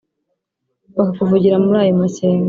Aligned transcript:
bakakuvugira 0.95 1.55
muri 1.63 1.77
ayo 1.83 1.93
mashyengo. 2.01 2.39